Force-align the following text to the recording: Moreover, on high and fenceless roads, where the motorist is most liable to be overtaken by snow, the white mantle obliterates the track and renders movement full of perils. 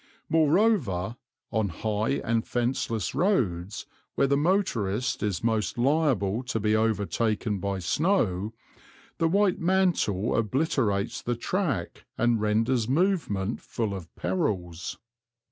Moreover, 0.29 1.15
on 1.51 1.69
high 1.69 2.19
and 2.23 2.43
fenceless 2.43 3.13
roads, 3.13 3.85
where 4.15 4.25
the 4.25 4.35
motorist 4.35 5.21
is 5.21 5.43
most 5.43 5.77
liable 5.77 6.41
to 6.41 6.59
be 6.59 6.75
overtaken 6.75 7.59
by 7.59 7.77
snow, 7.77 8.51
the 9.19 9.27
white 9.27 9.59
mantle 9.59 10.35
obliterates 10.35 11.21
the 11.21 11.35
track 11.35 12.05
and 12.17 12.41
renders 12.41 12.89
movement 12.89 13.61
full 13.61 13.93
of 13.93 14.09
perils. 14.15 14.97